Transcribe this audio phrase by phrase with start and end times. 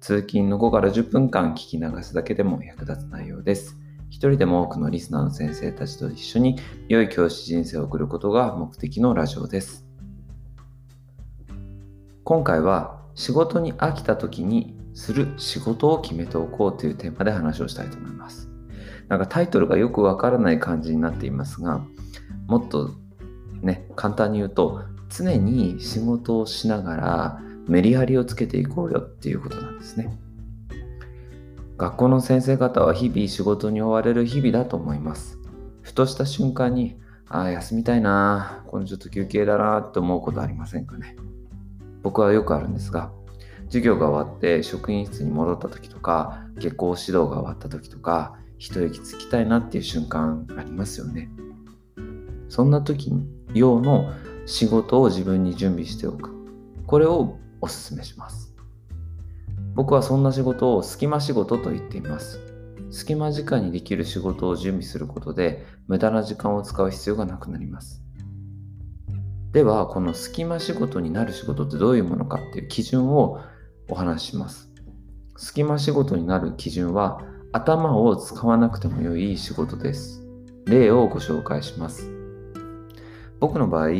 [0.00, 3.76] 通勤の5から10分間聞き流すだけでも役立つ内容です。
[4.10, 9.86] 一人でも多くのリスナーの先生たちと一緒に良い教師人生を送ることが目的のラジオです。
[12.24, 18.48] 今回は仕事に飽きた時にする仕事を決めておこうというテーマで話をしたいと思います。
[19.08, 21.84] なんかタイトルがよくわからない感じになっていますが、
[22.46, 22.90] もっと
[23.62, 30.18] ね、簡単に言うと、常に仕事をしながらメリハリをつけていこうよっていうことなんですね。
[31.76, 35.38] 学校の先生方は日々仕事に追われる日々だと思います。
[35.82, 41.16] ふとした瞬間に、ああ、休みたいな、このちょっと休憩だなって思うことありませんかね。
[42.02, 43.12] 僕はよくあるんですが、
[43.66, 51.30] 授業が終わって職員室に戻った時とか、下校指導が終わった時とか、一息つきたいなっていう瞬間ありますよね。
[52.48, 53.12] そんな時
[53.54, 54.10] 用の
[54.46, 56.30] 仕事を自分に準備しておく。
[56.86, 58.54] これをお勧めします。
[59.74, 62.40] 僕はそんな仕事を隙間仕事と言っています。
[62.90, 68.02] 隙間時間にできる仕事を準備することで無駄な時間を使う必要がなくなります。
[69.52, 73.40] では、この隙間仕事になる仕事ってどういうものかっていう基準を
[73.88, 74.68] お話しします。
[75.36, 80.22] 隙間仕事になる基準は頭を使わなくても良い仕事です。
[80.66, 82.10] 例をご紹介します。
[83.40, 83.90] 僕の場合、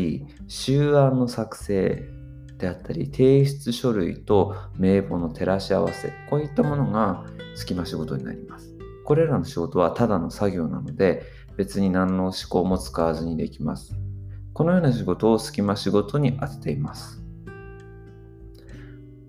[0.49, 2.18] 集案の作成
[2.59, 8.75] であったり、提出書類と名簿の照らし合わせ、こういったものが隙間仕事になります。
[9.05, 11.23] これらの仕事はただの作業なので、
[11.57, 13.95] 別に何の思考も使わずにできます。
[14.53, 17.23] このような仕事を隙間仕事に当てています。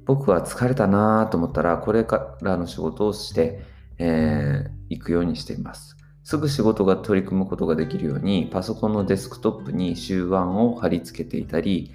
[0.05, 3.63] 僕は疲れたなぁと思ったら、これからの仕事をして、
[3.99, 5.95] えー行くようにしています。
[6.23, 11.91] すぐ仕事が取り組むことができるように、パソコンのデスクトップに集案を貼り付けていたり、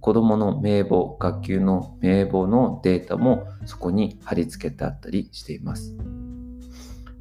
[0.00, 5.94] 子供の名簿、学級の名簿のデータもそこに貼り付けてあったりしています。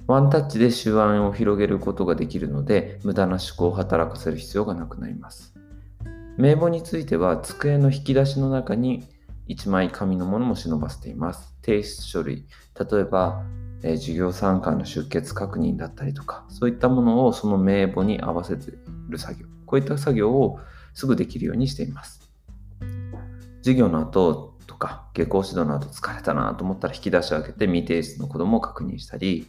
[0.07, 5.53] ワンタッチで集案を広げることができるので、無駄な思考を働かせる必要がなくなります。
[6.37, 9.07] 名簿については、机の引き出しの中に
[9.49, 11.53] 1枚紙のものも忍ばせています。
[11.61, 12.47] 提出書類、
[12.91, 13.43] 例えば、
[13.83, 18.73] えー授業参観の出欠確認だったりとか、そういったものをその名簿に合わせてい
[19.09, 20.59] る作業、こういった作業を
[20.93, 22.18] すぐできるようにしています。
[23.69, 29.47] 授業の後とか、下校指導の後疲れたなと思ったら引き出しを開けて未提出の子供を確認したり、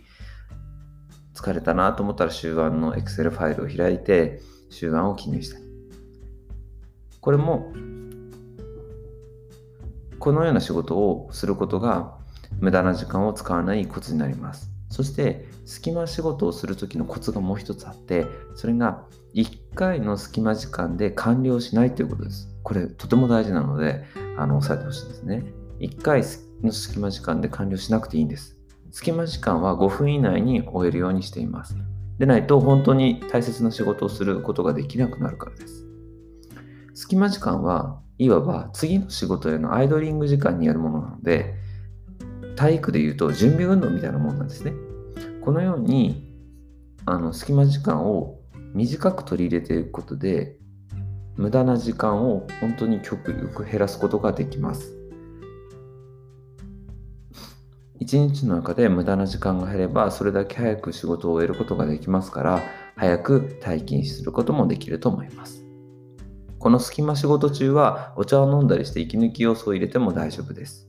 [1.35, 5.65] 疲れたなと思ったら集案の Excel ファイルを開いて集案を記入したり。
[7.21, 7.73] これも、
[10.19, 12.19] このような仕事をすることが
[12.59, 14.71] 無駄な時間を使わないコツになります。
[14.91, 19.05] そして、隙間仕事をするときのコツがもう一つあって、それが
[19.35, 22.50] 1回の隙間時間で完了しないということです。
[22.63, 24.05] これとても大事なので、
[24.37, 25.45] あの、押さえてほしいですね。
[25.81, 26.23] 1回
[26.63, 28.57] の隙間時間で完了しなくていいんです。
[28.91, 31.77] 隙間時間は5分以内に終えるようにしています。
[32.19, 35.87] でないと本当に大切な仕事をすることができなくなるからです。
[36.95, 41.55] 隙間時間はいわば次の仕事へのアイドリング時間にやるものなので、
[42.57, 44.75] 体育で言うと準備運動みたいなものなんですね。
[45.43, 46.37] このように
[47.07, 48.41] あの隙間時間を
[48.75, 50.59] 短く取り入れていくことで
[51.37, 54.97] 無駄な時間を本当に極力減らすことができます。
[57.99, 62.63] 一日の中で無駄な時間が減ればそれだけ早く仕事を終えることができますから
[62.97, 65.65] 早く退勤することもできると思います。
[66.59, 70.89] この隙間仕事中はお茶を飲んだりして息抜き要素を入れても大丈夫です。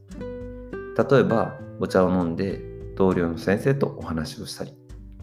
[0.98, 2.62] 例えばお茶を飲んで
[2.95, 4.74] 同僚の先生とお話をしたり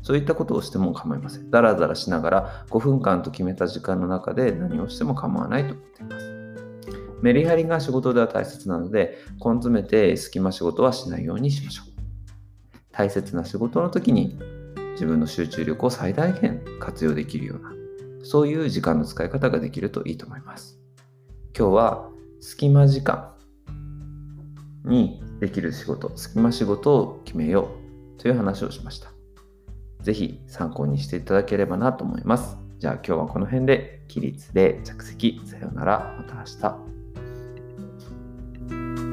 [0.03, 1.51] そういったことをしても構いません。
[1.51, 6.39] だらだらしながら5分間と決めた時間の中で何をしても構わないと思っています。
[7.23, 11.89] メリハリが仕事では大切なので、根詰めて隙間仕事はしないようにしましょう。
[12.93, 14.39] 大切な仕事の時に
[14.93, 17.73] 自分の集中力を最大限活用できるような、
[18.25, 20.79] そういう時間の使い方ができるといいと思います。
[21.57, 22.09] 今日は
[22.41, 23.33] 隙間時間
[24.85, 27.69] にできる仕事、隙間仕事を決めよ
[28.17, 29.18] うという話をしました。
[30.01, 32.57] ぜひ参考にしていただければなと思います。
[32.79, 36.45] じゃあ今日はこの辺で起立で着席さようならまた明
[39.05, 39.08] 日。